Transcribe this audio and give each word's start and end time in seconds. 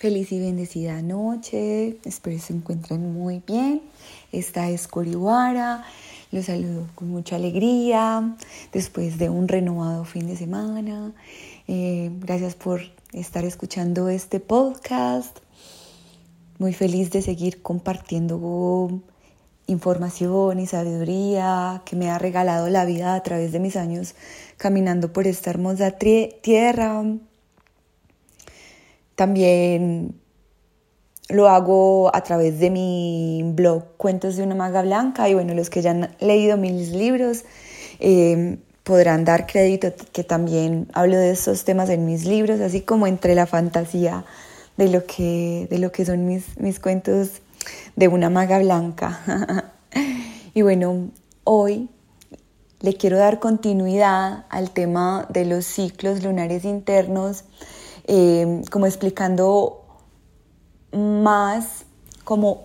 Feliz 0.00 0.32
y 0.32 0.40
bendecida 0.40 1.02
noche, 1.02 1.98
espero 2.06 2.34
que 2.34 2.40
se 2.40 2.54
encuentren 2.54 3.12
muy 3.12 3.42
bien. 3.46 3.82
Esta 4.32 4.70
es 4.70 4.88
Coriwara, 4.88 5.84
los 6.32 6.46
saludo 6.46 6.86
con 6.94 7.10
mucha 7.10 7.36
alegría 7.36 8.34
después 8.72 9.18
de 9.18 9.28
un 9.28 9.46
renovado 9.46 10.06
fin 10.06 10.26
de 10.26 10.38
semana. 10.38 11.12
Eh, 11.68 12.10
gracias 12.18 12.54
por 12.54 12.80
estar 13.12 13.44
escuchando 13.44 14.08
este 14.08 14.40
podcast. 14.40 15.40
Muy 16.58 16.72
feliz 16.72 17.10
de 17.10 17.20
seguir 17.20 17.60
compartiendo 17.60 19.02
información 19.66 20.60
y 20.60 20.66
sabiduría 20.66 21.82
que 21.84 21.96
me 21.96 22.08
ha 22.08 22.18
regalado 22.18 22.70
la 22.70 22.86
vida 22.86 23.14
a 23.14 23.22
través 23.22 23.52
de 23.52 23.60
mis 23.60 23.76
años 23.76 24.14
caminando 24.56 25.12
por 25.12 25.26
esta 25.26 25.50
hermosa 25.50 25.90
tierra 25.90 27.04
también 29.20 30.18
lo 31.28 31.50
hago 31.50 32.10
a 32.16 32.22
través 32.22 32.58
de 32.58 32.70
mi 32.70 33.42
blog 33.44 33.98
Cuentos 33.98 34.36
de 34.36 34.42
una 34.42 34.54
maga 34.54 34.80
blanca 34.80 35.28
y 35.28 35.34
bueno, 35.34 35.52
los 35.52 35.68
que 35.68 35.82
ya 35.82 35.90
han 35.90 36.16
leído 36.20 36.56
mis 36.56 36.88
libros 36.92 37.44
eh, 37.98 38.56
podrán 38.82 39.26
dar 39.26 39.46
crédito 39.46 39.92
que 40.12 40.24
también 40.24 40.88
hablo 40.94 41.18
de 41.18 41.32
estos 41.32 41.64
temas 41.64 41.90
en 41.90 42.06
mis 42.06 42.24
libros, 42.24 42.60
así 42.60 42.80
como 42.80 43.06
entre 43.06 43.34
la 43.34 43.44
fantasía 43.46 44.24
de 44.78 44.88
lo 44.88 45.04
que, 45.04 45.68
de 45.68 45.78
lo 45.78 45.92
que 45.92 46.06
son 46.06 46.24
mis, 46.24 46.58
mis 46.58 46.80
cuentos 46.80 47.42
de 47.96 48.08
una 48.08 48.30
maga 48.30 48.58
blanca. 48.58 49.74
y 50.54 50.62
bueno, 50.62 51.10
hoy 51.44 51.90
le 52.80 52.94
quiero 52.94 53.18
dar 53.18 53.38
continuidad 53.38 54.46
al 54.48 54.70
tema 54.70 55.26
de 55.28 55.44
los 55.44 55.66
ciclos 55.66 56.22
lunares 56.22 56.64
internos 56.64 57.44
eh, 58.12 58.62
como 58.72 58.86
explicando 58.86 59.84
más 60.90 61.84
como 62.24 62.64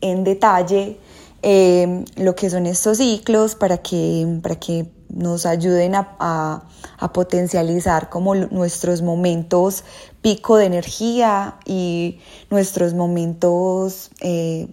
en 0.00 0.24
detalle 0.24 0.98
eh, 1.42 2.06
lo 2.16 2.34
que 2.34 2.48
son 2.48 2.64
estos 2.64 2.96
ciclos 2.96 3.54
para 3.54 3.76
que, 3.78 4.40
para 4.42 4.56
que 4.56 4.86
nos 5.10 5.44
ayuden 5.44 5.92
a, 5.94 6.64
potencializar 7.12 8.08
como 8.08 8.34
nuestros 8.34 9.02
momentos 9.02 9.84
pico 10.22 10.56
de 10.56 10.64
energía 10.64 11.58
y 11.66 12.20
nuestros 12.48 12.94
momentos 12.94 14.10
eh, 14.22 14.68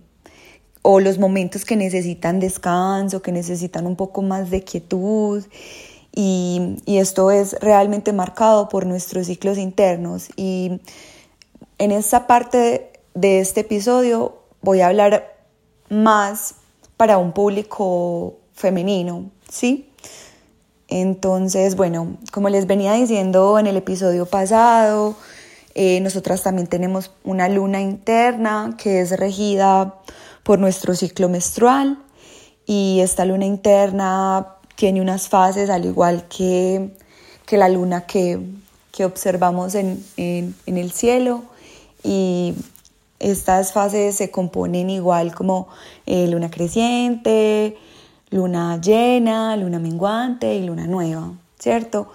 o 0.82 1.02
los 1.02 1.20
momentos 1.20 1.66
que 1.66 1.76
necesitan 1.76 2.40
descanso, 2.40 3.22
que 3.22 3.34
necesitan 3.34 3.86
un 3.86 3.98
poco 3.98 4.22
más 4.22 4.50
de 4.50 4.64
quietud 4.64 5.44
y, 6.16 6.78
esto 6.86 7.30
es 7.30 7.58
realmente 7.60 8.14
marcado 8.14 8.70
por 8.70 8.86
nuestros 8.86 9.28
ciclos 9.28 9.58
internos. 9.58 10.30
Y 10.38 10.80
en 11.78 11.92
esta 11.92 12.26
parte 12.26 12.94
de 13.14 13.40
este 13.42 13.62
episodio 13.62 14.38
voy 14.62 14.80
a 14.80 14.88
hablar 14.88 15.36
más 15.90 16.56
para 16.96 17.18
un 17.18 17.34
público 17.34 18.38
femenino, 18.54 19.30
¿sí? 19.50 19.90
Entonces, 20.88 21.76
bueno, 21.76 22.18
como 22.32 22.48
les 22.50 22.66
venía 22.66 22.94
diciendo 22.94 23.60
en 23.60 23.68
el 23.68 23.76
episodio 23.76 24.26
pasado, 24.26 25.16
eh, 25.74 26.00
nosotras 26.00 26.44
también 26.44 26.68
tenemos 26.68 27.12
una 27.26 27.50
luna 27.50 27.82
interna 27.82 28.78
que 28.82 29.02
es 29.02 29.12
regida 29.18 29.96
por 30.44 30.60
nuestro 30.60 30.96
ciclo 30.96 31.28
menstrual 31.28 32.00
y 32.66 33.00
esta 33.02 33.26
luna 33.26 33.46
interna 33.46 34.55
tiene 34.76 35.02
unas 35.02 35.30
fases 35.30 35.70
al 35.70 35.86
igual 35.86 36.26
que, 36.28 36.92
la 37.52 37.70
luna 37.70 38.06
que, 38.06 38.40
observamos 39.04 39.76
en, 39.76 40.04
el 40.18 40.92
cielo 40.92 41.44
y 42.04 42.54
estas 43.20 43.74
fases 43.74 44.16
se 44.16 44.32
componen 44.32 44.90
igual 44.90 45.34
como 45.34 45.68
eh, 46.06 46.28
luna 46.28 46.50
creciente, 46.50 47.78
luna 48.30 48.80
llena, 48.80 49.56
luna 49.58 49.80
menguante 49.80 50.56
y 50.56 50.66
luna 50.66 50.88
nueva, 50.88 51.34
¿cierto? 51.60 52.10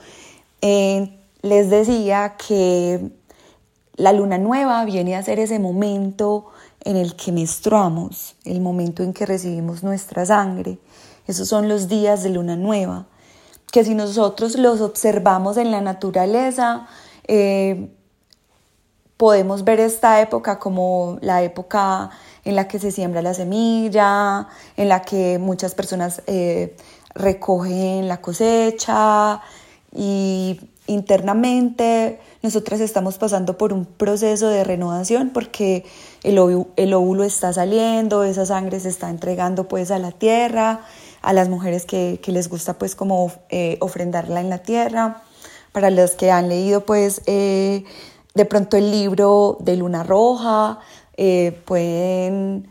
Eh, 0.63 1.17
les 1.43 1.71
decía 1.71 2.37
que 2.37 3.11
la 3.97 4.13
luna 4.13 4.39
nueva 4.39 4.85
viene 4.85 5.17
a 5.17 5.23
ser 5.23 5.39
ese 5.39 5.59
momento 5.59 6.47
en 6.85 6.97
el 6.97 7.17
que 7.17 7.33
menstruamos, 7.33 8.37
el 8.45 8.61
momento 8.61 9.03
en 9.03 9.13
que 9.13 9.27
recibimos 9.27 9.83
nuestra 9.83 10.25
sangre. 10.25 10.79
Esos 11.31 11.47
son 11.47 11.69
los 11.69 11.87
días 11.87 12.25
de 12.25 12.31
luna 12.31 12.57
nueva, 12.57 13.07
que 13.71 13.85
si 13.85 13.95
nosotros 13.95 14.57
los 14.57 14.81
observamos 14.81 15.59
en 15.59 15.71
la 15.71 15.81
naturaleza, 15.81 16.89
eh, 17.29 17.89
podemos 19.17 19.63
ver 19.63 19.79
esta 19.79 20.21
época 20.21 20.59
como 20.59 21.19
la 21.21 21.45
época 21.45 22.11
en 22.45 22.57
la 22.57 22.67
que 22.67 22.81
se 22.81 22.91
siembra 22.91 23.23
la 23.23 23.33
semilla, 23.33 24.49
en 24.77 24.89
la 24.89 25.03
que 25.03 25.39
muchas 25.39 25.77
personas 25.77 26.21
eh, 26.27 26.75
recogen 27.15 28.09
la 28.09 28.21
cosecha 28.21 29.41
y 29.95 30.59
internamente 30.89 32.19
nosotras 32.43 32.81
estamos 32.81 33.19
pasando 33.19 33.57
por 33.57 33.73
un 33.73 33.85
proceso 33.85 34.49
de 34.49 34.65
renovación 34.65 35.31
porque 35.31 35.85
el 36.25 36.39
óvulo, 36.39 37.23
está 37.23 37.53
saliendo, 37.53 38.25
esa 38.25 38.47
sangre 38.47 38.81
se 38.81 38.89
está 38.89 39.11
entregando 39.11 39.69
pues 39.69 39.93
a 39.93 39.99
la 40.01 40.11
tierra 40.11 40.81
a 41.23 41.33
las 41.33 41.49
mujeres 41.49 41.85
que, 41.85 42.21
les 42.27 42.49
gusta 42.49 42.75
pues 42.75 42.95
como 42.95 43.33
eh, 43.49 43.77
ofrendarla 43.81 44.41
en 44.41 44.51
la 44.51 44.59
tierra, 44.59 45.23
para 45.73 45.91
los 45.91 46.13
que 46.13 46.31
han 46.31 46.49
leído 46.49 46.85
pues 46.85 47.23
eh, 47.27 47.85
de 48.35 48.45
pronto 48.45 48.77
el 48.77 48.91
libro 48.91 49.57
de 49.61 49.77
Luna 49.77 50.03
Roja, 50.03 50.79
eh, 51.17 51.61
pueden 51.65 52.69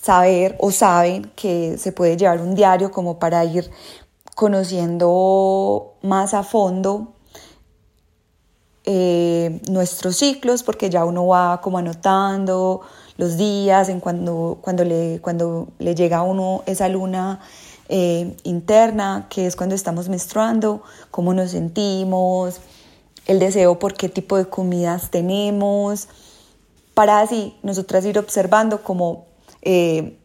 saber 0.00 0.56
o 0.58 0.70
saben 0.70 1.30
que 1.36 1.76
se 1.78 1.92
puede 1.92 2.16
llevar 2.16 2.40
un 2.40 2.54
diario 2.54 2.90
como 2.90 3.18
para 3.18 3.44
ir 3.44 3.70
conociendo 4.34 5.94
más 6.02 6.34
a 6.34 6.42
fondo 6.42 7.12
nuestros 9.68 10.16
ciclos, 10.16 10.62
porque 10.62 10.88
ya 10.90 11.04
uno 11.04 11.26
va 11.26 11.60
como 11.60 11.78
anotando 11.78 12.82
los 13.16 13.36
días, 13.36 13.88
en 13.88 14.00
cuando, 14.00 14.58
cuando, 14.60 14.84
le, 14.84 15.20
cuando 15.20 15.68
le 15.78 15.94
llega 15.96 16.18
a 16.18 16.22
uno 16.22 16.62
esa 16.66 16.88
luna 16.88 17.40
eh, 17.88 18.36
interna, 18.42 19.26
que 19.30 19.46
es 19.46 19.56
cuando 19.56 19.74
estamos 19.74 20.08
menstruando, 20.08 20.82
cómo 21.10 21.34
nos 21.34 21.52
sentimos, 21.52 22.60
el 23.26 23.38
deseo 23.38 23.78
por 23.78 23.94
qué 23.94 24.08
tipo 24.08 24.36
de 24.36 24.46
comidas 24.46 25.10
tenemos, 25.10 26.08
para 26.94 27.20
así 27.20 27.54
nosotras 27.62 28.04
ir 28.04 28.18
observando 28.18 28.82
como 28.82 29.26
eh, 29.62 30.18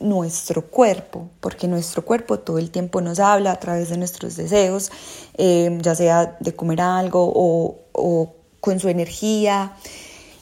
nuestro 0.00 0.62
cuerpo, 0.66 1.28
porque 1.40 1.68
nuestro 1.68 2.04
cuerpo 2.04 2.38
todo 2.38 2.58
el 2.58 2.70
tiempo 2.70 3.00
nos 3.00 3.20
habla 3.20 3.52
a 3.52 3.60
través 3.60 3.88
de 3.88 3.96
nuestros 3.96 4.36
deseos, 4.36 4.90
eh, 5.38 5.78
ya 5.80 5.94
sea 5.94 6.36
de 6.40 6.54
comer 6.54 6.80
algo 6.80 7.32
o, 7.34 7.76
o 7.92 8.34
con 8.60 8.80
su 8.80 8.88
energía. 8.88 9.76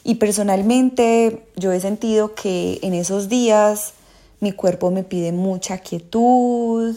Y 0.02 0.14
personalmente 0.16 1.46
yo 1.56 1.72
he 1.72 1.80
sentido 1.80 2.34
que 2.34 2.78
en 2.82 2.94
esos 2.94 3.28
días 3.28 3.92
mi 4.40 4.52
cuerpo 4.52 4.90
me 4.90 5.04
pide 5.04 5.32
mucha 5.32 5.78
quietud, 5.78 6.96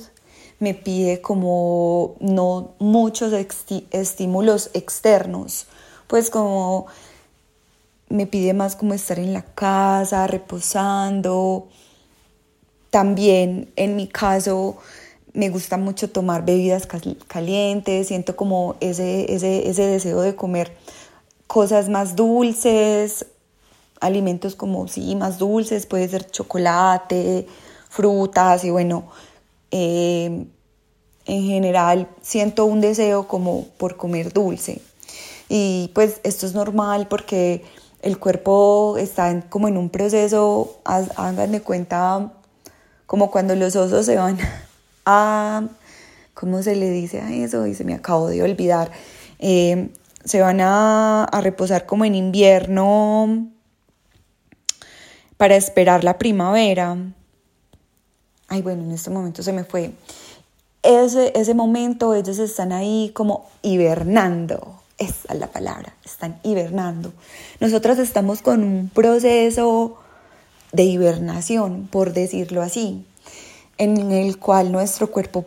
me 0.60 0.74
pide 0.74 1.22
como 1.22 2.16
no 2.20 2.72
muchos 2.80 3.34
estímulos 3.92 4.70
externos, 4.74 5.68
pues 6.08 6.30
como 6.30 6.88
me 8.10 8.28
pide 8.28 8.54
más 8.54 8.76
como 8.76 8.94
estar 8.94 9.20
en 9.20 9.34
la 9.34 9.42
casa, 9.42 10.28
reposando. 10.28 11.68
También 12.90 13.72
en 13.76 13.96
mi 13.96 14.08
caso 14.08 14.78
me 15.34 15.50
gusta 15.50 15.78
mucho 15.78 16.10
tomar 16.10 16.46
bebidas 16.46 16.88
calientes, 17.28 18.08
siento 18.08 18.36
como 18.36 18.76
ese, 18.80 19.34
ese, 19.34 19.68
ese 19.68 19.88
deseo 19.88 20.22
de 20.22 20.36
comer 20.36 20.72
cosas 21.48 21.90
más 21.90 22.16
dulces, 22.16 23.26
alimentos 24.04 24.56
como 24.56 24.88
sí, 24.88 25.16
más 25.16 25.38
dulces, 25.38 25.86
puede 25.86 26.08
ser 26.10 26.30
chocolate, 26.30 27.48
frutas 27.90 28.64
y 28.64 28.70
bueno, 28.70 29.06
eh, 29.72 30.46
en 31.26 31.44
general 31.44 32.10
siento 32.22 32.66
un 32.66 32.82
deseo 32.82 33.28
como 33.28 33.66
por 33.78 33.98
comer 33.98 34.34
dulce. 34.34 34.82
Y 35.50 35.92
pues 35.94 36.20
esto 36.24 36.46
es 36.46 36.54
normal 36.54 37.08
porque 37.08 37.64
el 38.02 38.20
cuerpo 38.20 38.96
está 38.98 39.42
como 39.50 39.68
en 39.68 39.78
un 39.78 39.90
proceso, 39.90 40.80
hagan 40.84 41.52
de 41.52 41.62
cuenta, 41.62 42.34
como 43.06 43.32
cuando 43.32 43.56
los 43.56 43.76
osos 43.76 44.06
se 44.06 44.16
van 44.18 44.38
a, 45.06 45.68
¿cómo 46.34 46.62
se 46.64 46.76
le 46.76 46.90
dice 46.90 47.22
a 47.22 47.32
eso? 47.32 47.66
Y 47.68 47.76
se 47.76 47.84
me 47.84 47.94
acabo 47.94 48.28
de 48.28 48.44
olvidar. 48.44 48.92
Eh, 49.40 49.90
se 50.26 50.42
van 50.42 50.62
a, 50.62 51.30
reposar 51.42 51.86
como 51.86 52.06
en 52.06 52.16
invierno 52.16 53.48
para 55.38 55.56
esperar 55.56 56.04
la 56.04 56.18
primavera. 56.18 56.98
Ay, 58.48 58.62
bueno, 58.62 58.84
en 58.84 58.92
este 58.92 59.10
momento 59.10 59.44
se 59.44 59.54
me 59.54 59.64
fue. 59.64 59.92
Ese, 60.82 61.32
ese 61.36 61.54
momento 61.54 62.14
ellos 62.14 62.40
están 62.40 62.72
ahí 62.72 63.12
como 63.14 63.50
hibernando, 63.62 64.82
esa 64.98 65.34
es 65.34 65.40
la 65.40 65.48
palabra, 65.48 65.94
están 66.04 66.40
hibernando. 66.44 67.14
Nosotras 67.60 68.00
estamos 68.00 68.42
con 68.42 68.64
un 68.64 68.92
proceso 68.94 69.98
de 70.74 70.84
hibernación, 70.84 71.88
por 71.90 72.14
decirlo 72.14 72.62
así, 72.62 73.06
en 73.78 74.12
el 74.12 74.38
cual 74.38 74.72
nuestro 74.72 75.10
cuerpo 75.10 75.46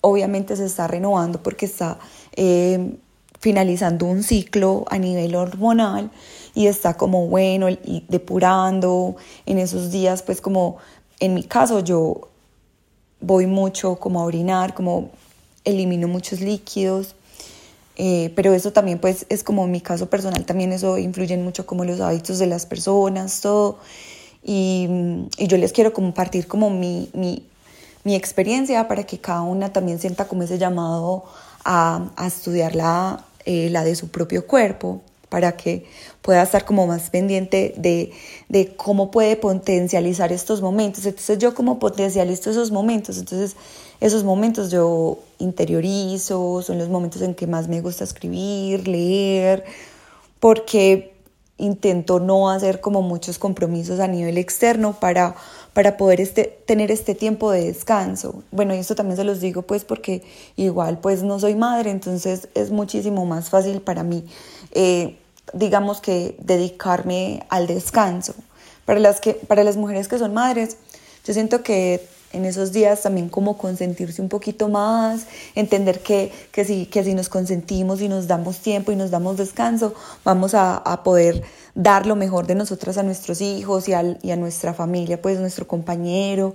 obviamente 0.00 0.56
se 0.56 0.64
está 0.64 0.86
renovando 0.86 1.42
porque 1.42 1.66
está 1.66 1.98
eh, 2.34 2.96
finalizando 3.40 4.06
un 4.06 4.22
ciclo 4.22 4.84
a 4.90 4.98
nivel 4.98 5.34
hormonal 5.34 6.10
y 6.54 6.66
está 6.66 6.94
como 6.94 7.26
bueno 7.26 7.68
y 7.68 8.04
depurando 8.08 9.16
en 9.46 9.58
esos 9.58 9.90
días 9.90 10.22
pues 10.22 10.40
como 10.40 10.78
en 11.20 11.34
mi 11.34 11.44
caso 11.44 11.80
yo 11.80 12.28
voy 13.20 13.46
mucho 13.46 13.96
como 13.96 14.20
a 14.20 14.24
orinar 14.24 14.74
como 14.74 15.10
elimino 15.64 16.08
muchos 16.08 16.40
líquidos 16.40 17.14
eh, 18.00 18.32
pero 18.36 18.54
eso 18.54 18.72
también 18.72 19.00
pues 19.00 19.26
es 19.28 19.42
como 19.42 19.64
en 19.64 19.72
mi 19.72 19.80
caso 19.80 20.08
personal 20.08 20.46
también 20.46 20.72
eso 20.72 20.98
influye 20.98 21.36
mucho 21.36 21.66
como 21.66 21.84
los 21.84 22.00
hábitos 22.00 22.38
de 22.38 22.46
las 22.46 22.64
personas 22.64 23.40
todo. 23.40 23.78
Y, 24.44 24.88
y 25.36 25.48
yo 25.48 25.58
les 25.58 25.72
quiero 25.72 25.92
compartir 25.92 26.46
como 26.46 26.70
mi, 26.70 27.10
mi, 27.12 27.44
mi 28.04 28.14
experiencia 28.14 28.86
para 28.86 29.02
que 29.02 29.18
cada 29.18 29.42
una 29.42 29.72
también 29.72 29.98
sienta 29.98 30.28
como 30.28 30.44
ese 30.44 30.58
llamado 30.58 31.24
a, 31.64 32.08
a 32.16 32.26
estudiar 32.28 32.76
la, 32.76 33.24
eh, 33.48 33.70
la 33.70 33.82
de 33.82 33.94
su 33.94 34.08
propio 34.08 34.46
cuerpo 34.46 35.00
para 35.30 35.56
que 35.56 35.86
pueda 36.20 36.42
estar 36.42 36.66
como 36.66 36.86
más 36.86 37.08
pendiente 37.08 37.72
de, 37.78 38.12
de, 38.50 38.76
cómo 38.76 39.10
puede 39.10 39.36
potencializar 39.36 40.32
estos 40.32 40.60
momentos. 40.60 41.06
Entonces 41.06 41.38
yo 41.38 41.54
como 41.54 41.78
potencializo 41.78 42.50
esos 42.50 42.70
momentos, 42.70 43.16
entonces 43.16 43.56
esos 44.00 44.22
momentos 44.22 44.70
yo 44.70 45.20
interiorizo, 45.38 46.60
son 46.60 46.76
los 46.76 46.90
momentos 46.90 47.22
en 47.22 47.34
que 47.34 47.46
más 47.46 47.68
me 47.68 47.80
gusta 47.80 48.04
escribir, 48.04 48.86
leer, 48.86 49.64
porque 50.40 51.14
intento 51.56 52.20
no 52.20 52.50
hacer 52.50 52.82
como 52.82 53.00
muchos 53.00 53.38
compromisos 53.38 54.00
a 54.00 54.08
nivel 54.08 54.36
externo 54.36 54.92
para, 55.00 55.36
para 55.78 55.96
poder 55.96 56.20
este, 56.20 56.58
tener 56.66 56.90
este 56.90 57.14
tiempo 57.14 57.52
de 57.52 57.66
descanso. 57.66 58.42
Bueno, 58.50 58.74
y 58.74 58.78
esto 58.78 58.96
también 58.96 59.16
se 59.16 59.22
los 59.22 59.40
digo 59.40 59.62
pues 59.62 59.84
porque 59.84 60.24
igual 60.56 60.98
pues 60.98 61.22
no 61.22 61.38
soy 61.38 61.54
madre, 61.54 61.92
entonces 61.92 62.48
es 62.56 62.72
muchísimo 62.72 63.24
más 63.26 63.48
fácil 63.48 63.80
para 63.80 64.02
mí, 64.02 64.26
eh, 64.72 65.18
digamos 65.52 66.00
que 66.00 66.34
dedicarme 66.40 67.46
al 67.48 67.68
descanso. 67.68 68.34
Para 68.86 68.98
las, 68.98 69.20
que, 69.20 69.34
para 69.34 69.62
las 69.62 69.76
mujeres 69.76 70.08
que 70.08 70.18
son 70.18 70.34
madres, 70.34 70.78
yo 71.24 71.32
siento 71.32 71.62
que 71.62 72.04
en 72.32 72.44
esos 72.44 72.72
días 72.72 73.02
también 73.02 73.28
como 73.28 73.56
consentirse 73.56 74.20
un 74.20 74.28
poquito 74.28 74.68
más, 74.68 75.26
entender 75.54 76.00
que, 76.00 76.30
que, 76.52 76.64
si, 76.64 76.86
que 76.86 77.02
si 77.04 77.14
nos 77.14 77.28
consentimos 77.28 78.00
y 78.00 78.08
nos 78.08 78.26
damos 78.26 78.58
tiempo 78.58 78.92
y 78.92 78.96
nos 78.96 79.10
damos 79.10 79.36
descanso, 79.36 79.94
vamos 80.24 80.54
a, 80.54 80.76
a 80.76 81.02
poder 81.02 81.42
dar 81.74 82.06
lo 82.06 82.16
mejor 82.16 82.46
de 82.46 82.54
nosotras 82.54 82.98
a 82.98 83.02
nuestros 83.02 83.40
hijos 83.40 83.88
y, 83.88 83.92
y 84.22 84.30
a 84.30 84.36
nuestra 84.36 84.74
familia, 84.74 85.22
pues 85.22 85.38
nuestro 85.38 85.66
compañero 85.66 86.54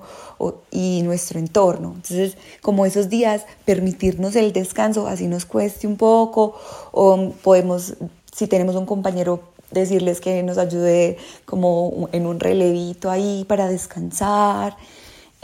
y 0.70 1.02
nuestro 1.04 1.40
entorno. 1.40 1.94
Entonces, 1.96 2.38
como 2.62 2.86
esos 2.86 3.10
días, 3.10 3.46
permitirnos 3.66 4.36
el 4.36 4.54
descanso, 4.54 5.08
así 5.08 5.28
nos 5.28 5.46
cueste 5.46 5.88
un 5.88 5.98
poco, 5.98 6.56
o 6.92 7.32
podemos, 7.42 7.96
si 8.36 8.48
tenemos 8.48 8.76
un 8.76 8.86
compañero, 8.86 9.54
decirles 9.72 10.22
que 10.22 10.44
nos 10.44 10.60
ayude 10.60 11.18
como 11.46 12.10
en 12.12 12.28
un 12.28 12.40
relevito 12.40 13.10
ahí 13.10 13.44
para 13.48 13.68
descansar 13.68 14.78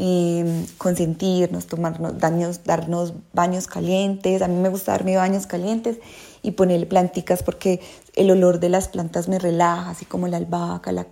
eh, 0.02 0.66
consentirnos, 0.78 1.68
tomarnos, 1.68 2.18
darnos, 2.18 2.64
darnos 2.64 3.14
baños 3.34 3.68
calientes. 3.68 4.42
A 4.42 4.48
mí 4.48 4.56
me 4.56 4.70
gusta 4.70 4.94
darme 4.94 5.18
baños 5.18 5.46
calientes 5.46 5.98
y 6.42 6.52
ponerle 6.52 6.86
planticas 6.86 7.44
porque 7.44 7.82
el 8.16 8.32
olor 8.32 8.62
de 8.62 8.70
las 8.70 8.88
plantas 8.88 9.28
me 9.28 9.40
relaja, 9.40 9.90
así 9.90 10.06
como 10.06 10.30
la 10.30 10.38
albahaca, 10.38 10.94
la, 10.94 11.06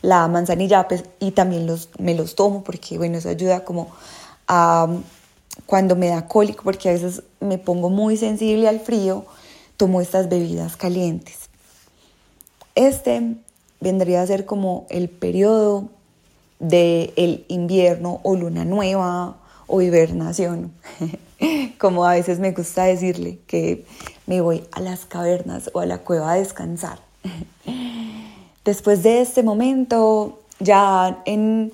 la 0.00 0.26
manzanilla, 0.28 0.88
pues, 0.88 1.04
y 1.18 1.32
también 1.32 1.68
me 1.98 2.14
los 2.14 2.34
tomo 2.34 2.64
porque, 2.64 2.96
bueno, 2.96 3.18
eso 3.18 3.28
ayuda 3.28 3.62
como 3.64 3.88
cuando 5.66 5.94
me 5.94 6.08
da 6.08 6.26
cólico, 6.26 6.64
porque 6.64 6.88
a 6.88 6.92
veces 6.92 7.22
me 7.40 7.58
pongo 7.58 7.90
muy 7.90 8.16
sensible 8.16 8.68
al 8.68 8.80
frío, 8.80 9.26
tomo 9.76 10.00
estas 10.00 10.30
bebidas 10.30 10.76
calientes. 10.76 11.50
Este 12.74 13.36
vendría 13.80 14.22
a 14.22 14.26
ser 14.26 14.46
como 14.46 14.86
el 14.88 15.10
periodo 15.10 15.90
del 16.60 17.12
el 17.16 17.44
invierno 17.48 18.20
o 18.22 18.36
luna 18.36 18.64
nueva 18.64 19.36
o 19.66 19.82
hibernación, 19.82 20.72
como 21.78 22.04
a 22.04 22.12
veces 22.12 22.38
me 22.38 22.52
gusta 22.52 22.84
decirle, 22.84 23.38
que 23.46 23.84
me 24.26 24.40
voy 24.40 24.64
a 24.72 24.80
las 24.80 25.06
cavernas 25.06 25.70
o 25.72 25.80
a 25.80 25.86
la 25.86 25.98
cueva 25.98 26.32
a 26.32 26.36
descansar. 26.36 26.98
Después 28.64 29.02
de 29.02 29.22
este 29.22 29.42
momento, 29.42 30.40
ya 30.58 31.22
en 31.24 31.72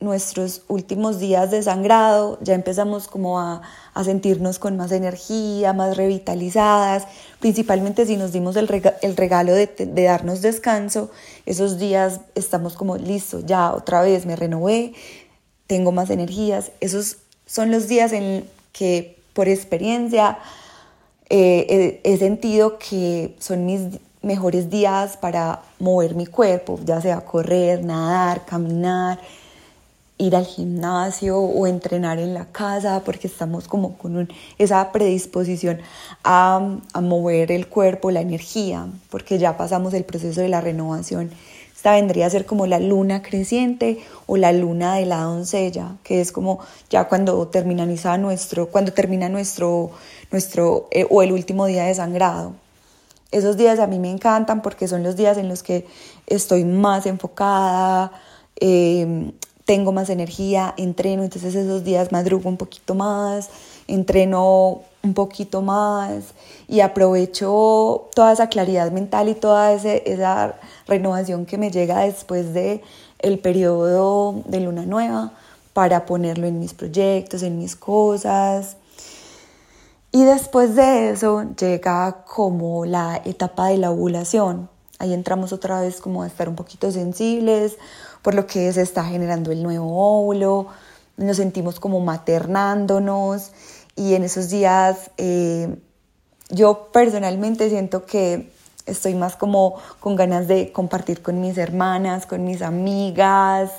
nuestros 0.00 0.62
últimos 0.68 1.18
días 1.18 1.50
de 1.50 1.60
sangrado, 1.62 2.38
ya 2.40 2.54
empezamos 2.54 3.08
como 3.08 3.40
a, 3.40 3.62
sentirnos 4.04 4.60
con 4.60 4.76
más 4.76 4.92
energía, 4.92 5.72
más 5.72 5.96
revitalizadas, 5.96 7.04
principalmente 7.40 8.06
si 8.06 8.16
nos 8.16 8.32
dimos 8.32 8.54
el, 8.54 8.68
regalo 8.68 9.52
de, 9.52 9.68
darnos 10.04 10.40
descanso, 10.40 11.10
esos 11.46 11.80
días 11.80 12.20
estamos 12.36 12.74
como 12.74 12.96
listos, 12.96 13.44
ya 13.44 13.72
otra 13.72 14.02
vez 14.02 14.24
me 14.24 14.36
renové, 14.36 14.92
tengo 15.66 15.90
más 15.90 16.10
energías, 16.10 16.70
esos 16.80 17.16
son 17.46 17.72
los 17.72 17.88
días 17.88 18.12
en 18.12 18.48
que 18.70 19.18
por 19.32 19.48
experiencia 19.48 20.38
eh, 21.28 22.00
he 22.04 22.16
sentido 22.18 22.78
que 22.78 23.34
son 23.40 23.66
mis 23.66 23.80
mejores 24.22 24.70
días 24.70 25.16
para 25.16 25.62
mover 25.80 26.14
mi 26.14 26.26
cuerpo, 26.26 26.78
ya 26.84 27.00
sea 27.00 27.20
correr, 27.22 27.84
nadar, 27.84 28.44
caminar, 28.44 29.18
ir 30.18 30.34
al 30.34 30.44
gimnasio 30.44 31.38
o 31.38 31.66
entrenar 31.66 32.18
en 32.18 32.34
la 32.34 32.46
casa 32.46 33.02
porque 33.04 33.28
estamos 33.28 33.68
como 33.68 33.96
con 33.96 34.28
esa 34.58 34.90
predisposición 34.92 35.80
a, 36.24 36.78
a, 36.92 37.00
mover 37.00 37.52
el 37.52 37.68
cuerpo, 37.68 38.10
la 38.10 38.20
energía, 38.20 38.88
porque 39.10 39.38
ya 39.38 39.56
pasamos 39.56 39.94
el 39.94 40.04
proceso 40.04 40.40
de 40.40 40.48
la 40.48 40.60
renovación. 40.60 41.30
Esta 41.78 41.92
vendría 41.92 42.26
a 42.26 42.30
ser 42.30 42.44
como 42.44 42.66
la 42.66 42.80
luna 42.80 43.22
creciente 43.22 44.04
o 44.26 44.36
la 44.36 44.50
luna 44.50 44.96
de 44.96 45.06
la 45.06 45.20
doncella, 45.20 45.92
que 46.02 46.20
es 46.20 46.32
como 46.32 46.58
ya 46.90 47.04
cuando 47.04 47.46
termina 47.46 47.86
nuestro, 47.86 48.68
cuando 48.68 48.92
termina 48.92 49.28
nuestro, 49.28 49.92
nuestro 50.32 50.88
eh, 50.90 51.06
o 51.08 51.22
el 51.22 51.30
último 51.30 51.66
día 51.66 51.84
de 51.84 51.94
sangrado. 51.94 52.54
Esos 53.30 53.56
días 53.56 53.78
a 53.78 53.86
mí 53.86 54.00
me 54.00 54.10
encantan 54.10 54.60
porque 54.60 54.88
son 54.88 55.04
los 55.04 55.14
días 55.14 55.38
en 55.38 55.48
los 55.48 55.62
que 55.62 55.86
estoy 56.26 56.64
más 56.64 57.06
enfocada, 57.06 58.10
eh, 58.58 59.30
tengo 59.68 59.92
más 59.92 60.08
energía, 60.08 60.72
entreno, 60.78 61.24
entonces 61.24 61.54
esos 61.54 61.84
días 61.84 62.10
madrugo 62.10 62.48
un 62.48 62.56
poquito 62.56 62.94
más, 62.94 63.50
entreno 63.86 64.80
un 65.02 65.12
poquito 65.12 65.60
más 65.60 66.24
y 66.68 66.80
aprovecho 66.80 68.08
toda 68.14 68.32
esa 68.32 68.48
claridad 68.48 68.90
mental 68.92 69.28
y 69.28 69.34
toda 69.34 69.74
esa 69.74 70.54
renovación 70.86 71.44
que 71.44 71.58
me 71.58 71.70
llega 71.70 72.00
después 72.00 72.54
de 72.54 72.80
el 73.18 73.40
periodo 73.40 74.42
de 74.46 74.60
luna 74.60 74.86
nueva 74.86 75.32
para 75.74 76.06
ponerlo 76.06 76.46
en 76.46 76.60
mis 76.60 76.72
proyectos, 76.72 77.42
en 77.42 77.58
mis 77.58 77.76
cosas. 77.76 78.78
Y 80.12 80.24
después 80.24 80.76
de 80.76 81.10
eso 81.10 81.44
llega 81.60 82.24
como 82.24 82.86
la 82.86 83.20
etapa 83.22 83.66
de 83.66 83.76
la 83.76 83.90
ovulación. 83.90 84.70
Ahí 84.98 85.12
entramos 85.12 85.52
otra 85.52 85.82
vez 85.82 86.00
como 86.00 86.22
a 86.22 86.26
estar 86.26 86.48
un 86.48 86.56
poquito 86.56 86.90
sensibles, 86.90 87.76
por 88.22 88.34
lo 88.34 88.46
que 88.46 88.72
se 88.72 88.82
está 88.82 89.04
generando 89.04 89.52
el 89.52 89.62
nuevo 89.62 90.20
óvulo, 90.20 90.66
nos 91.16 91.36
sentimos 91.36 91.80
como 91.80 92.00
maternándonos 92.00 93.50
y 93.96 94.14
en 94.14 94.22
esos 94.22 94.50
días 94.50 95.10
eh, 95.16 95.76
yo 96.50 96.88
personalmente 96.92 97.68
siento 97.68 98.06
que 98.06 98.50
estoy 98.86 99.14
más 99.14 99.36
como 99.36 99.76
con 100.00 100.16
ganas 100.16 100.48
de 100.48 100.72
compartir 100.72 101.22
con 101.22 101.40
mis 101.40 101.58
hermanas, 101.58 102.26
con 102.26 102.44
mis 102.44 102.62
amigas, 102.62 103.70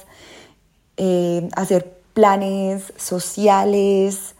eh, 0.98 1.50
hacer 1.56 2.00
planes 2.14 2.94
sociales. 2.98 4.36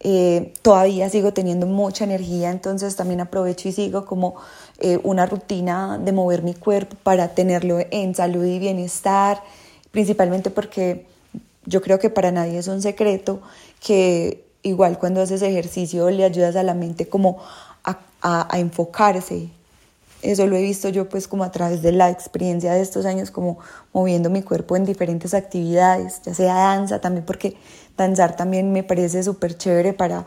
Eh, 0.00 0.52
todavía 0.60 1.08
sigo 1.08 1.32
teniendo 1.32 1.66
mucha 1.66 2.04
energía, 2.04 2.50
entonces 2.50 2.94
también 2.94 3.22
aprovecho 3.22 3.68
y 3.68 3.72
sigo 3.72 4.04
como 4.04 4.34
eh, 4.78 4.98
una 5.02 5.26
rutina 5.26 5.98
de 5.98 6.12
mover 6.12 6.42
mi 6.42 6.54
cuerpo 6.54 6.96
para 7.02 7.28
tenerlo 7.28 7.78
en 7.90 8.14
salud 8.14 8.44
y 8.44 8.58
bienestar, 8.58 9.42
principalmente 9.92 10.50
porque 10.50 11.06
yo 11.66 11.80
creo 11.80 11.98
que 11.98 12.10
para 12.10 12.32
nadie 12.32 12.58
es 12.58 12.68
un 12.68 12.82
secreto 12.82 13.40
que 13.80 14.44
igual 14.62 14.98
cuando 14.98 15.22
haces 15.22 15.42
ejercicio 15.42 16.10
le 16.10 16.24
ayudas 16.24 16.56
a 16.56 16.62
la 16.62 16.74
mente 16.74 17.08
como 17.08 17.38
a, 17.84 17.98
a, 18.20 18.58
enfocarse. 18.58 19.48
Eso 20.22 20.46
lo 20.46 20.56
he 20.56 20.62
visto 20.62 20.88
yo 20.88 21.08
pues 21.08 21.28
como 21.28 21.44
a 21.44 21.52
través 21.52 21.82
de 21.82 21.92
la 21.92 22.10
experiencia 22.10 22.72
de 22.72 22.80
estos 22.80 23.04
años 23.04 23.30
como 23.30 23.58
moviendo 23.92 24.30
mi 24.30 24.42
cuerpo 24.42 24.74
en 24.74 24.86
diferentes 24.86 25.34
actividades, 25.34 26.22
ya 26.24 26.34
sea 26.34 26.54
danza 26.54 27.00
también 27.00 27.26
porque 27.26 27.56
danzar 27.96 28.34
también 28.34 28.72
me 28.72 28.82
parece 28.82 29.22
súper 29.22 29.56
chévere 29.56 29.92
para 29.92 30.24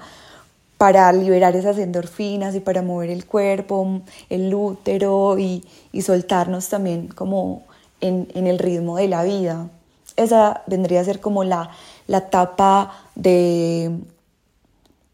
para 0.78 1.12
liberar 1.12 1.56
esas 1.56 1.78
endorfinas 1.78 2.56
y 2.56 2.60
para 2.60 2.82
mover 2.82 3.10
el 3.10 3.26
cuerpo, 3.26 4.02
el 4.30 4.54
útero 4.54 5.38
y, 5.40 5.64
soltarnos 6.02 6.70
también 6.70 7.08
como 7.08 7.64
en, 8.02 8.28
el 8.36 8.60
ritmo 8.60 8.98
de 8.98 9.08
la 9.08 9.24
vida. 9.24 9.70
Esa 10.16 10.62
vendría 10.68 11.02
a 11.02 11.04
ser 11.04 11.20
como 11.20 11.44
la, 11.44 11.72
la 12.06 12.20
etapa 12.20 12.94
de, 13.16 13.92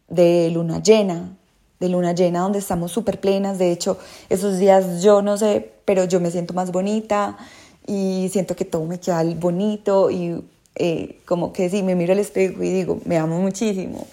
de 0.10 0.50
luna 0.52 0.82
llena, 0.84 1.30
de 1.80 1.90
luna 1.90 2.14
llena 2.14 2.42
donde 2.42 2.60
estamos 2.60 2.92
súper 2.92 3.22
plenas. 3.22 3.58
De 3.58 3.72
hecho, 3.72 3.98
esos 4.30 4.58
días 4.58 5.02
yo 5.02 5.22
no 5.22 5.38
sé, 5.38 5.72
pero 5.86 6.04
yo 6.04 6.20
me 6.20 6.32
siento 6.32 6.54
más 6.54 6.74
bonita 6.74 7.38
y 7.88 8.30
siento 8.32 8.56
que 8.56 8.66
todo 8.66 8.86
me 8.86 9.00
queda 9.00 9.24
bonito 9.36 10.12
y 10.12 10.44
eh, 10.76 11.20
como 11.26 11.54
que 11.54 11.70
sí, 11.70 11.84
me 11.84 11.96
miro 11.96 12.12
al 12.12 12.20
espejo 12.20 12.62
y 12.62 12.70
digo, 12.70 13.00
me 13.06 13.18
amo 13.18 13.40
muchísimo 13.40 14.06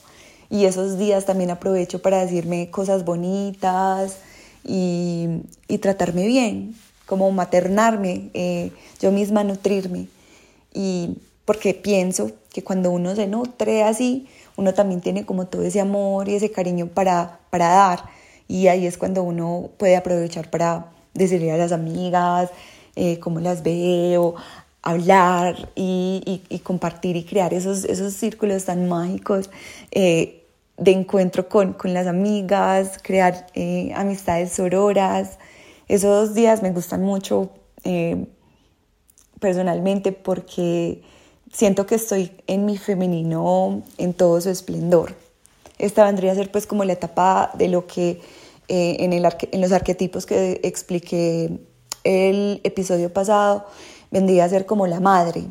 y 0.51 0.65
esos 0.65 0.99
días 0.99 1.25
también 1.25 1.51
aprovecho 1.51 2.03
para 2.03 2.21
decirme 2.21 2.71
cosas 2.71 3.05
bonitas 3.05 4.17
y, 4.65 5.29
tratarme 5.81 6.27
bien, 6.27 6.75
como 7.07 7.31
maternarme, 7.31 8.31
eh, 8.35 8.73
yo 9.01 9.13
misma 9.13 9.45
nutrirme. 9.45 10.09
Y 10.75 11.17
porque 11.45 11.73
pienso 11.73 12.33
que 12.53 12.63
cuando 12.63 12.91
uno 12.91 13.15
se 13.15 13.29
nutre 13.29 13.85
así, 13.85 14.29
uno 14.57 14.75
también 14.75 15.01
tiene 15.01 15.25
como 15.25 15.47
todo 15.47 15.63
ese 15.63 15.81
amor 15.81 16.29
y 16.29 16.35
ese 16.35 16.51
cariño 16.51 16.89
para, 16.89 17.39
para 17.51 17.69
dar. 17.69 18.05
Y 18.49 18.67
ahí 18.67 18.87
es 18.87 18.99
cuando 18.99 19.23
uno 19.23 19.71
puede 19.79 19.97
aprovechar 19.97 20.51
para 20.51 20.87
decirle 21.15 21.53
a 21.53 21.57
las 21.57 21.73
amigas 21.73 22.51
eh, 22.97 23.21
cómo 23.21 23.39
las 23.39 23.63
veo, 23.63 24.35
hablar 24.83 25.69
y, 25.77 26.43
compartir 26.65 27.17
y 27.17 27.25
crear 27.25 27.55
esos, 27.55 27.85
esos 27.85 28.15
círculos 28.15 28.65
tan 28.65 28.89
mágicos. 28.89 29.51
Eh, 29.93 30.40
de 30.81 30.93
encuentro 30.93 31.49
con, 31.49 31.75
con 31.75 31.95
las 31.95 32.07
amigas, 32.07 32.99
crear 33.03 33.47
eh, 33.55 33.93
amistades 33.95 34.53
sororas. 34.53 35.39
Esos 35.89 36.35
días 36.35 36.63
me 36.63 36.73
gustan 36.73 37.03
mucho 37.03 37.51
eh, 37.85 38.27
personalmente 39.39 40.13
porque 40.13 41.03
siento 41.53 41.85
que 41.87 41.97
estoy 41.97 42.33
en 42.47 42.65
mi 42.65 42.79
femenino 42.79 43.83
en 43.99 44.15
todo 44.15 44.41
su 44.41 44.49
esplendor. 44.49 45.15
Esta 45.79 46.05
vendría 46.05 46.33
a 46.33 46.35
ser 46.35 46.51
pues 46.51 46.67
como 46.67 46.85
la 46.85 46.95
etapa 46.95 47.51
de 47.55 47.69
lo 47.69 47.87
que 47.87 48.23
eh, 48.69 48.97
en, 49.01 49.13
el 49.13 49.27
en 49.53 49.61
los 49.61 49.73
arquetipos 49.73 50.25
que 50.25 50.61
expliqué 50.63 51.59
el 52.05 52.61
episodio 52.65 53.13
pasado 53.13 53.67
vendría 54.11 54.47
a 54.47 54.49
ser 54.49 54.65
como 54.65 54.87
la 54.87 55.01
madre, 55.01 55.45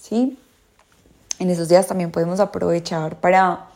¿sí? 0.00 0.38
En 1.38 1.48
esos 1.48 1.68
días 1.68 1.86
también 1.86 2.10
podemos 2.10 2.38
aprovechar 2.38 3.18
para 3.20 3.71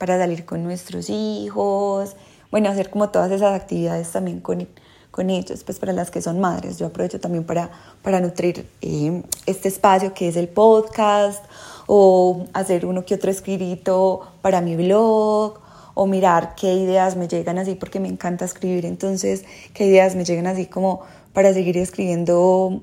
para 0.00 0.16
salir 0.16 0.46
con 0.46 0.64
nuestros 0.64 1.10
hijos, 1.10 2.16
bueno, 2.50 2.70
hacer 2.70 2.88
como 2.88 3.10
todas 3.10 3.30
esas 3.30 3.54
actividades 3.54 4.10
también 4.10 4.40
con, 4.40 4.66
con 5.10 5.28
ellos, 5.28 5.62
pues 5.62 5.78
para 5.78 5.92
las 5.92 6.10
que 6.10 6.22
son 6.22 6.40
madres. 6.40 6.78
Yo 6.78 6.86
aprovecho 6.86 7.20
también 7.20 7.44
para, 7.44 7.70
para 8.00 8.18
nutrir 8.18 8.66
eh, 8.80 9.22
este 9.44 9.68
espacio 9.68 10.14
que 10.14 10.28
es 10.28 10.36
el 10.36 10.48
podcast 10.48 11.44
o 11.86 12.46
hacer 12.54 12.86
uno 12.86 13.04
que 13.04 13.14
otro 13.14 13.30
escrito 13.30 14.22
para 14.40 14.62
mi 14.62 14.74
blog 14.74 15.60
o 15.92 16.06
mirar 16.06 16.54
qué 16.54 16.72
ideas 16.72 17.16
me 17.16 17.28
llegan 17.28 17.58
así 17.58 17.74
porque 17.74 18.00
me 18.00 18.08
encanta 18.08 18.46
escribir, 18.46 18.86
entonces 18.86 19.44
qué 19.74 19.84
ideas 19.84 20.14
me 20.14 20.24
llegan 20.24 20.46
así 20.46 20.64
como 20.64 21.02
para 21.34 21.52
seguir 21.52 21.76
escribiendo 21.76 22.80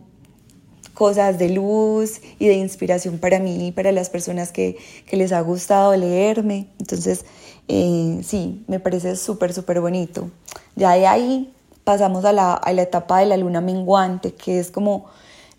cosas 0.97 1.37
de 1.37 1.49
luz 1.49 2.21
y 2.39 2.47
de 2.47 2.55
inspiración 2.55 3.19
para 3.19 3.39
mí 3.39 3.67
y 3.67 3.71
para 3.71 3.91
las 3.91 4.09
personas 4.09 4.51
que, 4.51 4.77
les 5.11 5.31
ha 5.31 5.41
gustado 5.41 5.95
leerme. 5.95 6.67
Entonces, 6.79 7.23
eh, 7.67 8.19
sí, 8.23 8.63
me 8.67 8.79
parece 8.79 9.15
súper, 9.15 9.53
súper 9.53 9.79
bonito. 9.79 10.31
Ya 10.75 10.93
de 10.93 11.05
ahí 11.05 11.53
pasamos 11.83 12.25
a 12.25 12.33
la, 12.33 12.53
a 12.53 12.73
la 12.73 12.81
etapa 12.81 13.19
de 13.19 13.27
la 13.27 13.37
luna 13.37 13.61
menguante, 13.61 14.33
que 14.33 14.59
es 14.59 14.71
como 14.71 15.05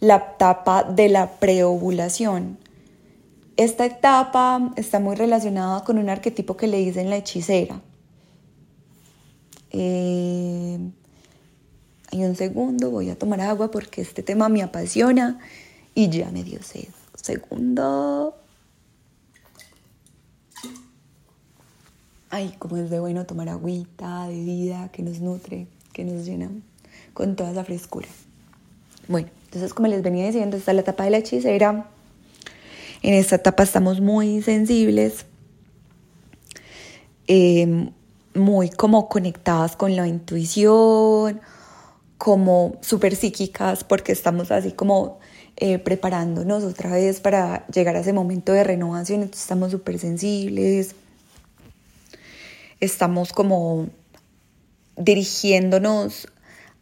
la 0.00 0.16
etapa 0.35 0.83
de 0.83 1.09
la 1.09 1.30
preovulación. 1.30 2.59
Esta 3.57 3.87
etapa 3.87 4.73
está 4.75 4.99
muy 4.99 5.14
relacionada 5.14 5.85
con 5.85 5.99
un 5.99 6.11
arquetipo 6.11 6.57
que 6.57 6.66
le 6.66 6.78
dicen 6.78 7.11
la 7.11 7.16
hechicera. 7.16 7.80
Eh, 9.71 10.78
hay 12.11 12.25
un 12.25 12.37
segundo, 12.37 12.91
voy 12.91 13.11
a 13.11 13.19
tomar 13.19 13.41
agua 13.41 13.71
porque 13.71 14.00
este 14.00 14.23
tema 14.23 14.49
me 14.49 14.62
apasiona 14.62 15.38
y 15.95 16.09
ya 16.09 16.31
me 16.31 16.43
dio 16.43 16.62
sed. 16.62 16.88
Segundo. 17.15 18.35
Ay, 22.31 22.55
como 22.59 22.77
es 22.77 22.91
de 22.91 23.00
bueno 23.00 23.27
tomar 23.27 23.49
agüita 23.49 24.27
de 24.29 24.43
vida 24.43 24.91
que 24.93 25.03
nos 25.03 25.21
nutre, 25.21 25.67
que 25.93 26.05
nos 26.05 26.25
llena 26.25 26.50
con 27.12 27.37
toda 27.37 27.50
esa 27.50 27.65
frescura. 27.65 28.09
Bueno, 29.09 29.29
entonces 29.45 29.75
como 29.75 29.88
les 29.88 30.03
venía 30.03 30.27
diciendo, 30.27 30.57
está 30.57 30.73
la 30.73 30.83
etapa 30.83 31.05
de 31.05 31.11
la 31.11 31.19
hechicera. 31.19 31.91
En 33.03 33.15
esta 33.15 33.37
etapa 33.37 33.62
estamos 33.62 34.00
muy 34.00 34.43
sensibles, 34.43 35.27
eh, 37.27 37.91
muy 38.35 38.71
como 38.71 39.09
conectadas 39.09 39.77
con 39.77 39.97
la 39.97 40.07
intuición, 40.07 41.41
como 42.19 42.77
súper 42.83 43.17
psíquicas 43.17 43.85
porque 43.85 44.13
estamos 44.13 44.51
así 44.51 44.73
como 44.73 45.21
eh, 45.57 45.79
preparándonos 45.79 46.65
otra 46.65 46.91
vez 46.91 47.21
para 47.21 47.67
llegar 47.69 47.97
a 47.97 48.01
ese 48.01 48.13
momento 48.13 48.53
de 48.53 48.65
renovación, 48.65 49.23
entonces 49.23 49.43
estamos 49.43 49.71
súper 49.71 49.99
sensibles, 49.99 50.95
estamos 52.81 53.33
como 53.33 53.89
dirigiéndonos 54.97 56.29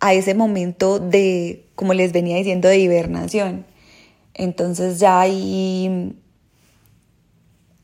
a 0.01 0.15
ese 0.15 0.35
momento 0.35 0.99
de, 0.99 1.65
como 1.75 1.95
les 1.95 2.13
venía 2.13 2.37
diciendo, 2.37 2.69
de 2.69 2.79
hibernación. 2.79 3.65
Entonces 4.35 4.99
ya 4.99 5.21
ahí, 5.21 6.15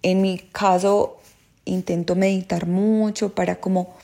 en 0.02 0.21
mi 0.21 0.38
caso, 0.38 1.18
intento 1.64 2.14
meditar 2.16 2.66
mucho 2.66 3.35
para 3.35 3.61
como 3.61 3.94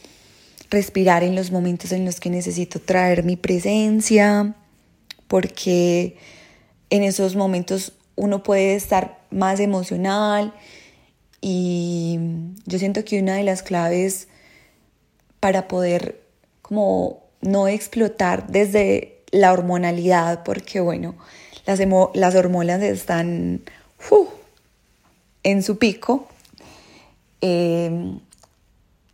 respirar 0.70 1.22
en 1.22 1.34
los 1.34 1.50
momentos 1.50 1.92
en 1.92 2.04
los 2.04 2.20
que 2.20 2.30
necesito 2.30 2.80
traer 2.80 3.25
mi 3.25 3.37
presencia, 3.37 4.54
porque 5.26 6.16
en 6.90 7.02
esos 7.02 7.37
momentos 7.37 7.92
uno 8.16 8.42
puede 8.42 8.75
estar 8.75 9.18
más 9.30 9.60
emocional 9.60 10.54
y 11.40 12.18
yo 12.66 12.78
siento 12.78 13.04
que 13.04 13.20
una 13.20 13.37
de 13.37 13.44
las 13.44 13.62
claves 13.62 14.28
para 15.40 15.68
poder 15.68 16.20
como 16.62 17.22
no 17.40 17.68
explotar 17.68 18.48
desde 18.48 19.22
la 19.30 19.52
hormonalidad, 19.52 20.42
porque 20.42 20.80
bueno, 20.80 21.14
las, 21.66 21.80
las 22.14 22.34
hormonas 22.34 22.82
están 22.82 23.62
en 25.42 25.62
su 25.62 25.78
pico, 25.78 26.28
eh, 27.40 28.18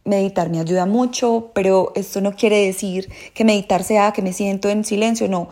meditar 0.04 0.50
me 0.50 0.61
ayuda 0.61 0.87
mucho, 0.87 1.50
pero 1.54 1.92
esto 1.94 2.20
no 2.20 2.34
quiere 2.34 2.64
decir 2.64 3.11
que 3.32 3.44
meditar 3.44 3.82
sea 3.82 4.12
que 4.12 4.23
me 4.23 4.32
siento 4.32 4.68
en 4.68 4.84
silencio, 4.84 5.28
no. 5.28 5.49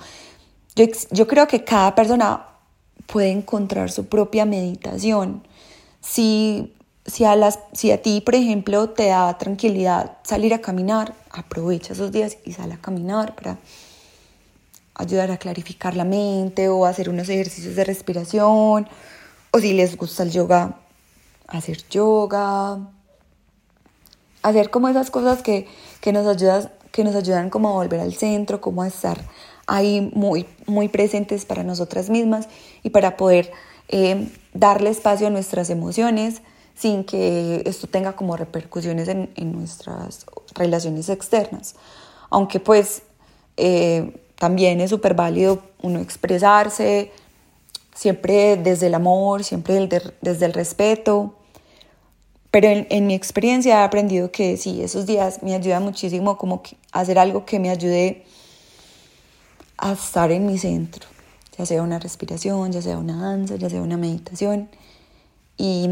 Yo, 0.77 0.87
yo 1.11 1.27
creo 1.27 1.47
que 1.47 1.65
cada 1.65 1.95
persona 1.95 2.47
puede 3.07 3.31
encontrar 3.31 3.91
su 3.91 4.07
propia 4.07 4.45
meditación. 4.45 5.43
Si, 6.01 6.75
si, 7.07 7.25
a 7.25 7.37
las, 7.37 7.59
si 7.73 7.91
a 7.91 8.01
ti, 8.01 8.21
por 8.21 8.35
ejemplo, 8.35 8.91
te 8.91 9.09
da 9.09 9.37
tranquilidad 9.39 10.19
salir 10.23 10.55
a 10.55 10.61
caminar, 10.61 11.15
aprovecha 11.31 11.95
esos 11.95 12.13
días 12.13 12.39
y 12.45 12.53
sal 12.53 12.73
a 12.73 12.79
caminar 12.79 13.35
para 13.35 13.59
ayudar 14.95 15.31
a 15.31 15.39
clarificar 15.39 15.97
la 15.97 16.05
mente 16.05 16.69
o 16.69 16.87
hacer 16.87 17.09
unos 17.09 17.29
ejercicios 17.29 17.75
de 17.77 17.85
respiración. 17.85 18.89
O 19.51 19.59
si 19.59 19.73
les 19.73 19.97
gusta 19.97 20.23
el 20.23 20.31
yoga, 20.31 20.79
hacer 21.49 21.87
yoga 21.89 22.79
hacer 24.43 24.71
como 24.71 24.89
esas 24.89 25.11
cosas 25.11 25.43
que, 25.43 25.67
nos, 26.13 26.27
ayudan, 26.27 26.71
que 26.91 27.05
nos 27.05 27.15
ayudan 27.15 27.51
como 27.51 27.71
a 27.71 27.73
volver 27.73 28.01
al 28.01 28.15
centro, 28.15 28.61
como 28.61 28.83
a 28.83 28.89
estar 28.89 29.19
ahí 29.67 30.11
muy, 30.15 30.47
muy 30.67 30.89
presentes 30.89 31.45
para 31.45 31.63
nosotras 31.63 32.11
mismas 32.11 32.49
y 32.83 32.91
para 32.91 33.17
poder 33.17 33.53
eh, 33.89 34.29
darle 34.53 34.91
espacio 34.91 35.29
a 35.29 35.31
nuestras 35.31 35.71
emociones 35.71 36.43
sin 36.75 37.05
que 37.05 37.63
esto 37.67 37.87
tenga 37.87 38.15
como 38.15 38.37
repercusiones 38.37 39.09
en, 39.09 39.31
nuestras 39.53 40.27
relaciones 40.55 41.09
externas. 41.09 41.77
Aunque 42.31 42.61
pues 42.61 43.03
eh, 43.57 44.21
también 44.37 44.81
es 44.81 44.91
súper 44.91 45.15
válido 45.15 45.63
uno 45.83 46.01
expresarse, 46.01 47.13
siempre 47.95 48.57
desde 48.57 48.87
el 48.87 48.95
amor, 48.95 49.45
siempre 49.45 49.89
desde 50.21 50.47
el 50.47 50.53
respeto, 50.53 51.35
pero 52.53 52.69
en, 52.69 53.07
mi 53.07 53.15
experiencia 53.15 53.81
he 53.81 53.83
aprendido 53.83 54.31
que 54.31 54.59
sí, 54.59 54.83
esos 54.83 55.07
días 55.07 55.43
me 55.43 55.55
ayuda 55.55 55.81
muchísimo 55.81 56.37
como 56.37 56.63
hacer 56.93 57.19
algo 57.19 57.47
que 57.47 57.59
me 57.59 57.71
ayude 57.71 58.27
a 59.79 59.93
estar 59.93 60.31
en 60.31 60.45
mi 60.45 60.59
centro, 60.59 61.09
ya 61.57 61.65
sea 61.65 61.83
una 61.83 61.99
respiración, 61.99 62.71
ya 62.71 62.83
sea 62.83 62.99
una 62.99 63.17
danza, 63.17 63.57
ya 63.57 63.71
sea 63.71 63.81
una 63.81 63.97
meditación, 63.97 64.69
y, 65.57 65.89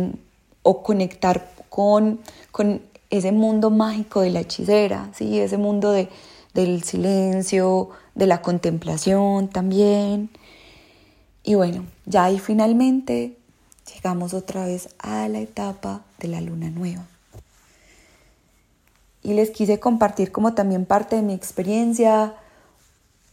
o 0.63 0.83
conectar 0.83 1.51
con, 1.71 2.21
con 2.53 2.83
ese 3.09 3.33
mundo 3.33 3.71
mágico 3.71 4.21
de 4.21 4.29
la 4.29 4.41
hechicera, 4.41 5.09
¿sí? 5.15 5.41
ese 5.41 5.57
mundo 5.57 5.93
de, 5.93 6.11
del 6.53 6.83
silencio, 6.83 7.89
de 8.15 8.27
la 8.27 8.43
contemplación 8.43 9.49
también. 9.49 10.29
Y 11.43 11.55
bueno, 11.55 11.87
ya 12.05 12.25
ahí 12.25 12.39
finalmente 12.39 13.40
llegamos 13.93 14.35
otra 14.35 14.67
vez 14.67 14.89
a 14.99 15.29
la 15.29 15.41
etapa 15.41 16.03
de 16.19 16.29
la 16.29 16.41
luna 16.41 16.71
nueva. 16.71 17.07
Y 19.23 19.35
les 19.35 19.51
quise 19.51 19.79
compartir 19.79 20.33
como 20.33 20.55
también 20.55 20.87
parte 20.87 21.17
de 21.17 21.23
mi 21.23 21.35
experiencia, 21.35 22.35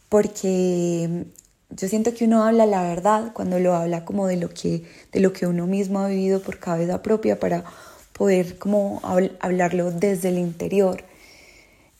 porque 0.08 1.26
yo 1.70 1.88
siento 1.88 2.14
que 2.14 2.24
uno 2.24 2.44
habla 2.44 2.66
la 2.66 2.82
verdad 2.82 3.32
cuando 3.32 3.58
lo 3.58 3.74
habla 3.74 4.04
como 4.04 4.26
de 4.26 4.36
lo 4.36 4.50
que, 4.50 4.84
de 5.12 5.20
lo 5.20 5.32
que 5.32 5.46
uno 5.46 5.66
mismo 5.66 6.00
ha 6.00 6.08
vivido 6.08 6.40
por 6.40 6.58
cabeza 6.58 7.02
propia 7.02 7.38
para 7.38 7.64
poder 8.12 8.58
como 8.58 9.00
hablarlo 9.40 9.90
desde 9.90 10.28
el 10.28 10.38
interior. 10.38 11.04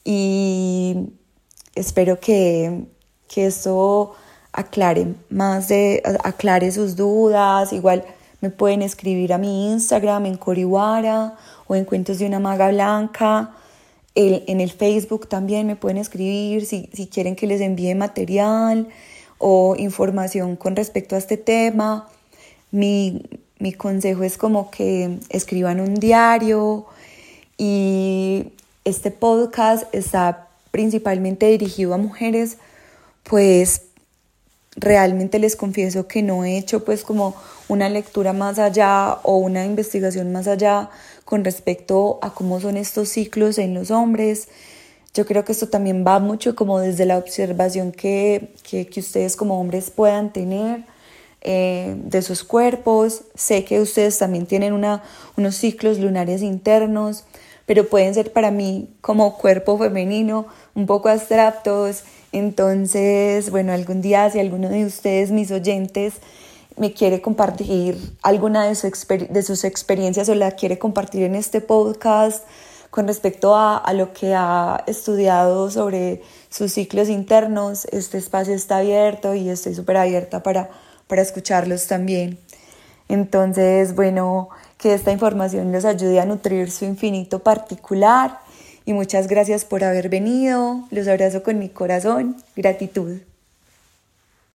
Y 0.05 1.11
espero 1.75 2.19
que, 2.19 2.87
que 3.29 3.47
esto 3.47 4.15
aclare 4.53 5.15
más 5.31 5.69
de, 5.69 6.03
aclare 6.25 6.73
sus 6.73 6.97
dudas, 6.97 7.73
igual 7.73 8.05
me 8.41 8.51
pueden 8.51 8.83
escribir 8.83 9.33
a 9.33 9.39
mi 9.39 9.71
Instagram 9.71 10.27
en 10.27 10.37
Coriwara 10.37 11.37
o 11.67 11.75
en 11.75 11.85
Cuentos 11.85 12.19
de 12.19 12.27
una 12.27 12.39
Maga 12.39 12.71
Blanca. 12.71 13.55
en 14.15 14.61
el 14.61 14.71
Facebook 14.71 15.29
también 15.29 15.67
me 15.67 15.77
pueden 15.77 15.99
escribir 15.99 16.67
si, 16.67 16.89
si 16.93 17.07
quieren 17.07 17.37
que 17.37 17.47
les 17.47 17.61
envíe 17.61 17.95
material 17.95 18.89
o 19.39 19.77
información 19.79 20.57
con 20.57 20.77
respecto 20.77 21.15
a 21.15 21.19
este 21.19 21.37
tema. 21.37 22.09
Mi, 22.71 23.23
mi 23.59 23.73
consejo 23.73 24.23
es 24.23 24.37
como 24.37 24.71
que 24.71 25.19
escriban 25.31 25.81
un 25.81 25.95
diario 25.95 26.87
y 27.57 28.53
este 28.85 29.11
podcast 29.11 29.93
está 29.93 30.49
principalmente 30.71 31.47
dirigido 31.47 31.95
a 31.95 31.99
mujeres, 31.99 32.59
pues 33.25 33.83
realmente 34.81 35.39
les 35.39 35.57
confieso 35.57 36.07
que 36.07 36.23
no 36.23 36.45
he 36.45 36.57
hecho 36.57 36.85
pues 36.85 37.03
como 37.03 37.35
una 37.69 37.89
lectura 37.89 38.33
más 38.33 38.59
allá 38.59 39.19
o 39.23 39.37
una 39.37 39.65
investigación 39.65 40.33
más 40.33 40.47
allá 40.47 40.91
con 41.25 41.45
respecto 41.45 42.19
a 42.23 42.33
cómo 42.33 42.61
son 42.61 42.77
estos 42.77 43.09
ciclos 43.09 43.59
en 43.59 43.75
los 43.75 43.91
hombres. 43.91 44.49
Yo 45.15 45.27
creo 45.27 45.45
que 45.45 45.53
esto 45.53 45.69
también 45.69 46.05
va 46.07 46.21
mucho 46.21 46.55
como 46.55 46.79
desde 46.79 47.05
la 47.05 47.19
observación 47.19 47.93
que, 47.93 48.55
que, 48.63 48.89
ustedes 49.01 49.37
como 49.37 49.61
hombres 49.61 49.91
puedan 49.91 50.33
tener 50.33 50.85
eh, 51.41 51.97
de 51.97 52.23
sus 52.23 52.45
cuerpos. 52.45 53.23
Sé 53.35 53.65
que 53.65 53.81
ustedes 53.81 54.19
también 54.19 54.47
tienen 54.47 54.73
una, 54.73 55.03
unos 55.37 55.57
ciclos 55.57 55.99
lunares 55.99 56.43
internos, 56.43 57.25
pero 57.67 57.89
pueden 57.89 58.15
ser 58.15 58.33
para 58.33 58.51
mí 58.51 58.89
como 59.01 59.37
cuerpo 59.39 59.77
femenino 59.77 60.47
un 60.75 60.87
poco 60.87 61.09
abstractos 61.09 62.05
entonces, 62.33 63.51
bueno, 63.51 63.73
algún 63.73 64.03
día 64.03 64.29
si 64.31 64.39
alguno 64.39 64.69
de 64.69 64.85
ustedes, 64.85 65.31
mis 65.31 65.51
oyentes, 65.51 66.15
me 66.77 66.93
quiere 66.93 67.21
compartir 67.21 67.99
alguna 68.23 68.67
de, 68.67 68.75
sus 68.75 69.65
experiencias 69.65 70.29
o 70.29 70.35
la 70.35 70.53
quiere 70.53 70.79
compartir 70.79 71.23
en 71.23 71.35
este 71.35 71.61
podcast 71.61 72.45
con 72.91 73.07
respecto 73.07 73.55
a, 73.55 73.93
lo 73.93 74.13
que 74.13 74.35
ha 74.35 74.83
estudiado 74.87 75.71
sobre 75.71 76.23
sus 76.49 76.73
ciclos 76.73 77.09
internos, 77.09 77.85
este 77.87 78.17
espacio 78.17 78.55
está 78.55 78.79
abierto 78.79 79.35
y 79.35 79.51
estoy 79.51 79.75
súper 79.75 79.99
abierta 79.99 80.43
para, 80.43 80.71
para 81.07 81.21
escucharlos 81.21 81.87
también. 81.87 82.39
Entonces, 83.09 83.95
bueno, 83.95 84.49
que 84.79 84.95
esta 84.95 85.13
información 85.13 85.73
les 85.73 85.85
ayude 85.85 86.21
a 86.21 86.25
nutrir 86.25 86.71
su 86.71 86.85
infinito 86.85 87.41
particular 87.41 88.39
y 88.89 88.95
muchas 88.95 89.29
gracias 89.29 89.67
por 89.67 89.85
haber 89.85 90.09
venido. 90.09 90.89
Los 90.91 91.09
abrazo 91.09 91.43
con 91.43 91.59
mi 91.59 91.69
corazón. 91.69 92.37
Gratitud. 92.57 93.19